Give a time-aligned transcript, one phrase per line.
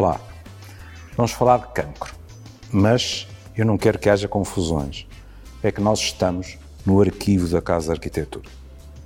[0.00, 0.20] Olá,
[1.16, 2.14] vamos falar de cancro,
[2.70, 3.26] mas
[3.56, 5.08] eu não quero que haja confusões.
[5.60, 6.56] É que nós estamos
[6.86, 8.48] no arquivo da Casa de Arquitetura.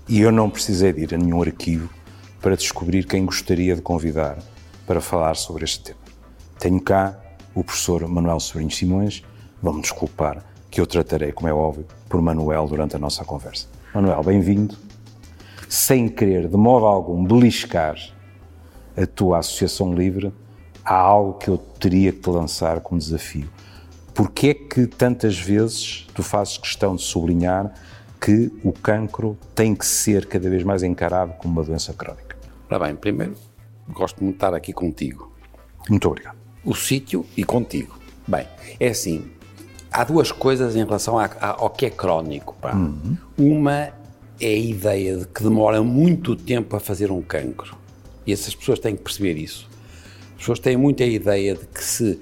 [0.07, 1.89] E eu não precisei de ir a nenhum arquivo
[2.43, 4.37] para descobrir quem gostaria de convidar
[4.87, 5.99] para falar sobre este tema.
[6.59, 7.19] Tenho cá
[7.55, 9.23] o professor Manuel Sobrinho Simões,
[9.63, 13.67] vão-me desculpar que eu tratarei, como é óbvio, por Manuel durante a nossa conversa.
[13.95, 14.77] Manuel, bem-vindo.
[15.71, 17.97] Sem querer, de modo algum, beliscar
[18.95, 20.31] a tua associação livre,
[20.85, 23.49] há algo que eu teria que te lançar como desafio.
[24.15, 27.73] Porquê é que tantas vezes tu fazes questão de sublinhar
[28.21, 32.37] que o cancro tem que ser cada vez mais encarado como uma doença crónica?
[32.71, 33.35] Ora bem, primeiro,
[33.89, 35.33] gosto muito de estar aqui contigo.
[35.89, 36.37] Muito obrigado.
[36.65, 37.99] O sítio e contigo.
[38.27, 38.47] Bem,
[38.79, 39.31] é assim,
[39.91, 42.57] há duas coisas em relação a, a, ao que é crónico.
[42.65, 43.17] Uhum.
[43.37, 43.93] Uma
[44.41, 47.77] é a ideia de que demora muito tempo a fazer um cancro.
[48.27, 49.69] E essas pessoas têm que perceber isso.
[50.43, 52.19] As pessoas têm muita ideia de que se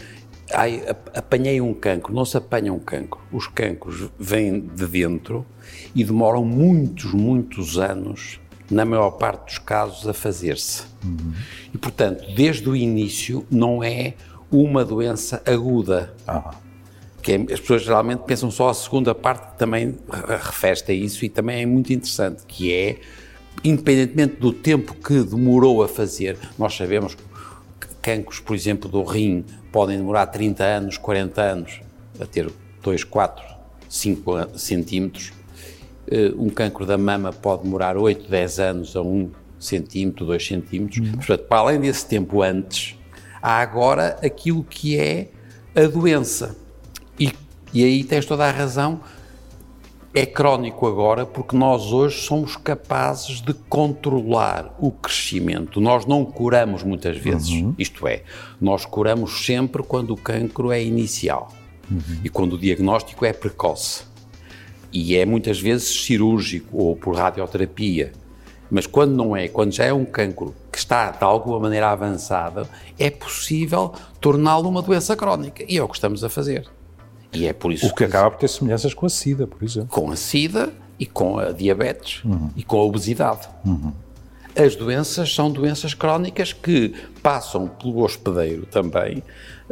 [0.52, 3.18] ai, apanhei um cancro, não se apanha um cancro.
[3.32, 5.46] Os cancros vêm de dentro
[5.94, 8.38] e demoram muitos, muitos anos,
[8.70, 10.82] na maior parte dos casos, a fazer-se.
[11.02, 11.32] Uhum.
[11.72, 14.12] E, portanto, desde o início, não é
[14.52, 16.14] uma doença aguda.
[16.28, 16.50] Ah.
[17.22, 19.96] Que é, as pessoas geralmente pensam só a segunda parte, que também
[20.44, 22.98] refere a isso e também é muito interessante, que é,
[23.64, 27.29] independentemente do tempo que demorou a fazer, nós sabemos que
[28.00, 31.80] cancros, por exemplo, do rim, podem demorar 30 anos, 40 anos
[32.20, 32.50] a ter
[32.82, 33.44] 2, 4,
[33.88, 35.32] 5 centímetros.
[36.10, 41.06] Eh, um cancro da mama pode demorar 8, 10 anos a 1 centímetro, 2 centímetros.
[41.06, 41.12] Uhum.
[41.12, 42.96] Portanto, para além desse tempo antes,
[43.40, 45.28] há agora aquilo que é
[45.74, 46.56] a doença.
[47.18, 47.32] E,
[47.72, 49.00] e aí tens toda a razão,
[50.12, 55.80] é crónico agora porque nós hoje somos capazes de controlar o crescimento.
[55.80, 57.74] Nós não curamos muitas vezes, uhum.
[57.78, 58.22] isto é,
[58.60, 61.52] nós curamos sempre quando o cancro é inicial
[61.90, 62.20] uhum.
[62.24, 64.04] e quando o diagnóstico é precoce.
[64.92, 68.12] E é muitas vezes cirúrgico ou por radioterapia.
[68.68, 72.68] Mas quando não é, quando já é um cancro que está de alguma maneira avançado,
[72.98, 75.64] é possível torná-lo uma doença crónica.
[75.68, 76.68] E é o que estamos a fazer.
[77.32, 79.62] E é por isso o que, que acaba por ter semelhanças com a SIDA, por
[79.62, 79.88] exemplo.
[79.88, 82.50] Com a SIDA e com a diabetes uhum.
[82.56, 83.48] e com a obesidade.
[83.64, 83.92] Uhum.
[84.56, 86.92] As doenças são doenças crónicas que
[87.22, 89.22] passam pelo hospedeiro também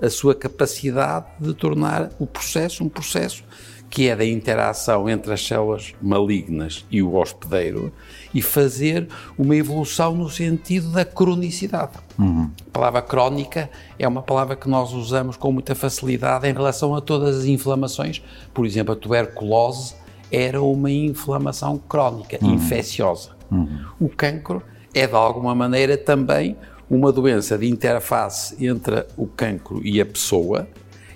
[0.01, 3.43] a sua capacidade de tornar o processo um processo
[3.91, 7.93] que é da interação entre as células malignas e o hospedeiro,
[8.35, 11.93] e fazer uma evolução no sentido da cronicidade.
[12.19, 12.51] Uhum.
[12.69, 17.01] A palavra crónica é uma palavra que nós usamos com muita facilidade em relação a
[17.01, 18.23] todas as inflamações.
[18.53, 19.95] Por exemplo, a tuberculose
[20.31, 22.55] era uma inflamação crónica, uhum.
[22.55, 23.31] infecciosa.
[23.51, 23.81] Uhum.
[23.99, 24.63] O cancro
[24.95, 26.57] é, de alguma maneira, também
[26.91, 30.67] uma doença de interface entre o cancro e a pessoa,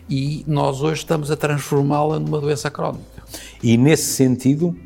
[0.08, 3.22] e nós hoje estamos a transformá-la numa doença crónica.
[3.62, 4.76] E nesse sentido,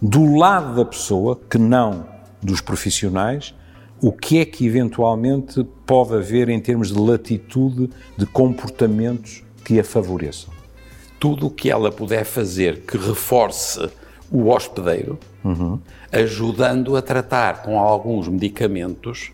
[0.00, 2.06] do lado da pessoa, que não
[2.42, 3.54] dos profissionais,
[4.02, 9.84] o que é que eventualmente pode haver em termos de latitude de comportamentos que a
[9.84, 10.52] favoreçam?
[11.18, 13.88] Tudo o que ela puder fazer que reforce
[14.30, 15.78] o hospedeiro, uhum.
[16.12, 19.32] ajudando a tratar com alguns medicamentos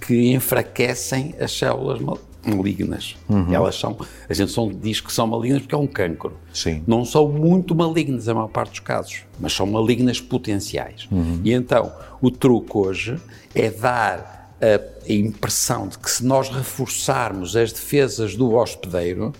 [0.00, 2.00] que enfraquecem as células
[2.46, 3.16] malignas.
[3.28, 3.52] Uhum.
[3.52, 3.96] Elas são,
[4.28, 6.36] a gente só diz que são malignas porque é um cancro.
[6.52, 6.82] Sim.
[6.86, 11.08] Não são muito malignas a maior parte dos casos, mas são malignas potenciais.
[11.10, 11.40] Uhum.
[11.44, 13.16] E então, o truque hoje
[13.54, 19.32] é dar a, a impressão de que se nós reforçarmos as defesas do hospedeiro,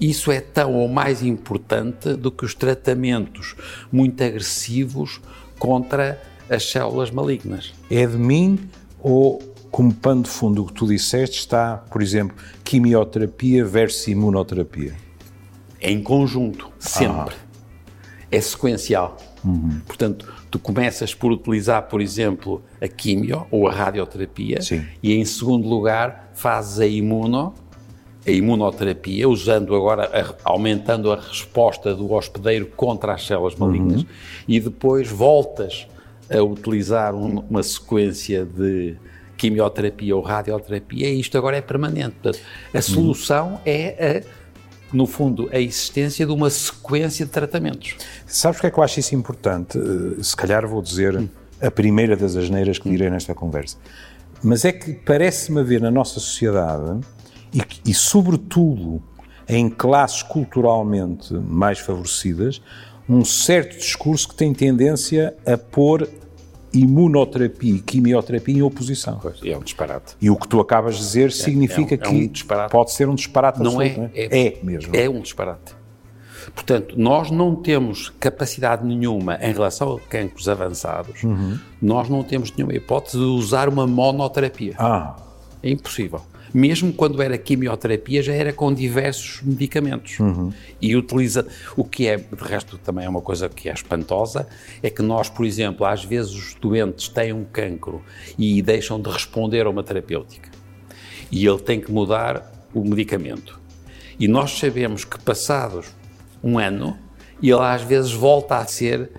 [0.00, 3.54] isso é tão ou mais importante do que os tratamentos
[3.92, 5.20] muito agressivos
[5.58, 7.72] contra as células malignas.
[7.90, 8.58] É de mim
[9.00, 14.94] ou como pano de fundo o que tu disseste está, por exemplo, quimioterapia versus imunoterapia?
[15.80, 17.34] Em conjunto, sempre.
[17.34, 18.28] Ah.
[18.30, 19.16] É sequencial.
[19.44, 19.80] Uhum.
[19.84, 24.86] Portanto, tu começas por utilizar, por exemplo, a quimio ou a radioterapia Sim.
[25.02, 27.52] e, em segundo lugar, fazes a imuno,
[28.24, 34.08] a imunoterapia, usando agora, a, aumentando a resposta do hospedeiro contra as células malignas uhum.
[34.46, 35.88] e depois voltas
[36.30, 38.96] a utilizar um, uma sequência de
[39.36, 42.16] quimioterapia ou radioterapia, e isto agora é permanente.
[42.22, 42.42] Portanto,
[42.72, 47.96] a solução é, a, no fundo, a existência de uma sequência de tratamentos.
[48.26, 49.78] Sabes que é que eu acho isso importante?
[49.78, 51.28] Eh, se calhar vou dizer hum.
[51.60, 53.76] a primeira das asneiras que direi nesta conversa.
[54.42, 57.00] Mas é que parece-me haver na nossa sociedade,
[57.52, 59.02] e, e sobretudo
[59.48, 62.62] em classes culturalmente mais favorecidas,
[63.08, 66.08] um certo discurso que tem tendência a pôr
[66.74, 69.18] imunoterapia e quimioterapia em oposição.
[69.22, 70.16] Pois, é um disparate.
[70.20, 73.08] E o que tu acabas de dizer significa é um- é um que pode ser
[73.08, 74.94] um disparate Não é, absoluto, é, é mesmo.
[74.96, 75.74] É um disparate.
[76.54, 81.58] Portanto, nós não temos capacidade nenhuma em relação a cancros avançados, Uhum.
[81.80, 84.74] nós não temos nenhuma hipótese de usar uma monoterapia.
[84.78, 85.16] Ah,
[85.62, 86.20] É impossível.
[86.54, 90.18] Mesmo quando era quimioterapia, já era com diversos medicamentos.
[90.80, 91.44] E utiliza.
[91.76, 94.46] O que é, de resto, também é uma coisa que é espantosa,
[94.80, 98.04] é que nós, por exemplo, às vezes os doentes têm um cancro
[98.38, 100.48] e deixam de responder a uma terapêutica.
[101.28, 103.60] E ele tem que mudar o medicamento.
[104.20, 105.88] E nós sabemos que, passados
[106.40, 106.96] um ano,
[107.42, 109.10] ele às vezes volta a ser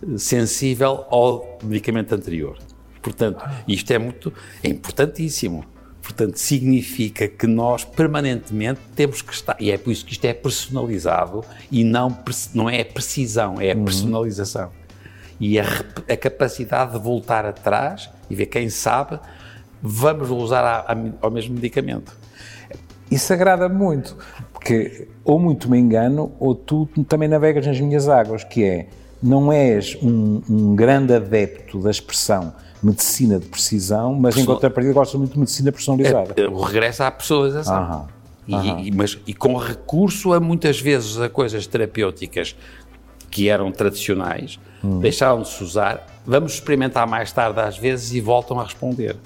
[0.00, 2.56] eh, sensível ao medicamento anterior.
[3.02, 4.32] Portanto, isto é muito,
[4.62, 5.73] é importantíssimo.
[6.04, 10.34] Portanto, significa que nós permanentemente temos que estar, e é por isso que isto é
[10.34, 11.42] personalizado
[11.72, 12.14] e não,
[12.54, 14.70] não é precisão, é a personalização.
[15.40, 19.18] E a, a capacidade de voltar atrás e ver quem sabe,
[19.82, 22.14] vamos usar a- a- ao mesmo medicamento.
[23.10, 24.16] isso agrada muito,
[24.52, 28.88] porque ou muito me engano, ou tu também navegas nas minhas águas, que é,
[29.24, 34.92] não és um, um grande adepto da expressão medicina de precisão, mas em Person- contrapartida
[34.94, 36.34] gostas muito de medicina personalizada.
[36.36, 38.06] É, o regresso à personalização.
[38.46, 38.54] E,
[38.88, 42.54] e- mas, e com recurso a muitas vezes a coisas terapêuticas
[43.30, 44.60] que eram tradicionais,
[45.00, 49.16] deixaram de se usar, vamos experimentar mais tarde às vezes e voltam a responder.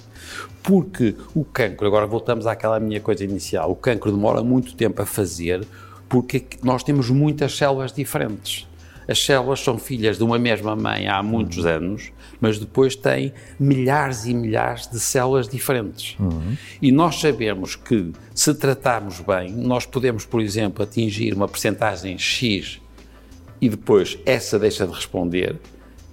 [0.62, 5.06] Porque o cancro, agora voltamos àquela minha coisa inicial, o cancro demora muito tempo a
[5.06, 5.66] fazer
[6.08, 8.66] porque nós temos muitas células diferentes.
[9.08, 14.26] As células são filhas de uma mesma mãe há muitos anos, mas depois têm milhares
[14.26, 16.14] e milhares de células diferentes.
[16.82, 22.81] E nós sabemos que, se tratarmos bem, nós podemos, por exemplo, atingir uma percentagem X
[23.60, 25.56] e depois essa deixa de responder,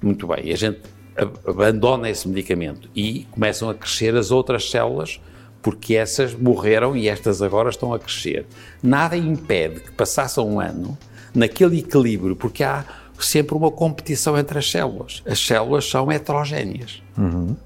[0.01, 0.79] muito bem, a gente
[1.17, 5.19] ab- abandona esse medicamento e começam a crescer as outras células
[5.61, 8.45] porque essas morreram e estas agora estão a crescer.
[8.81, 10.97] Nada impede que passasse um ano
[11.35, 12.85] naquele equilíbrio, porque há
[13.19, 15.21] sempre uma competição entre as células.
[15.25, 17.01] As células são heterogéneas.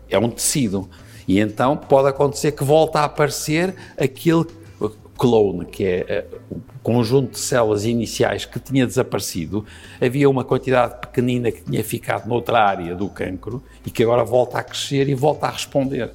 [0.09, 0.89] É um tecido.
[1.27, 4.45] E então pode acontecer que volte a aparecer aquele
[5.19, 9.65] clone, que é eh, o conjunto de células iniciais que tinha desaparecido,
[10.01, 14.57] havia uma quantidade pequenina que tinha ficado noutra área do cancro e que agora volta
[14.59, 16.09] a crescer e volta a responder.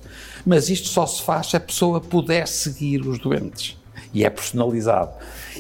[0.44, 3.76] Mas isto só se faz se a pessoa puder seguir os doentes.
[4.14, 5.11] E é personalizado.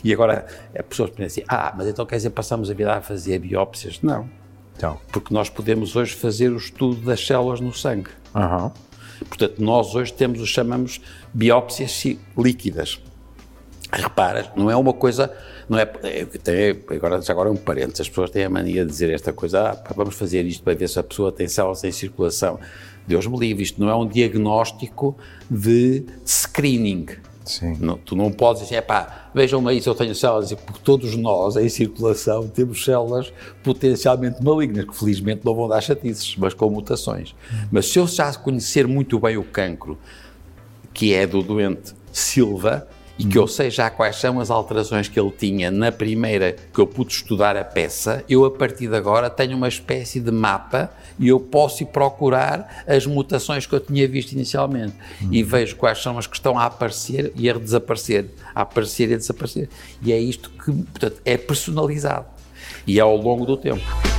[0.04, 0.46] E agora,
[0.78, 3.98] as pessoas pensam assim, ah, mas então quer dizer, passamos a vida a fazer biópsias?
[4.02, 4.28] Não.
[4.76, 8.10] Então, Porque nós podemos hoje fazer o estudo das células no sangue.
[8.34, 8.72] aham.
[9.28, 11.00] Portanto, nós hoje temos o chamamos
[11.32, 13.00] biópsias si- líquidas.
[13.92, 15.32] Repara, não é uma coisa,
[15.68, 18.84] não é, é- tem- agora, já agora é um parênteses, as pessoas têm a mania
[18.84, 21.84] de dizer esta coisa, ah, vamos fazer isto para ver se a pessoa tem células
[21.84, 22.58] em circulação.
[23.06, 25.16] Deus me livre, isto não é um diagnóstico
[25.48, 27.06] de screening.
[27.44, 27.76] Sim.
[27.78, 31.56] Não, tu não podes dizer, pá, vejam aí se eu tenho células, porque todos nós
[31.56, 33.32] em circulação temos células
[33.62, 37.34] potencialmente malignas, que felizmente não vão dar chatices, mas com mutações.
[37.70, 39.98] Mas se eu já conhecer muito bem o cancro,
[40.92, 42.88] que é do doente Silva,
[43.18, 46.80] e que eu sei já quais são as alterações que ele tinha na primeira que
[46.80, 50.90] eu pude estudar a peça, eu a partir de agora tenho uma espécie de mapa
[51.18, 54.94] e eu posso ir procurar as mutações que eu tinha visto inicialmente
[55.30, 59.14] e vejo quais são as que estão a aparecer e a desaparecer, a aparecer e
[59.14, 59.68] a desaparecer.
[60.02, 62.26] E é isto que, portanto, é personalizado
[62.86, 64.13] e é ao longo do tempo.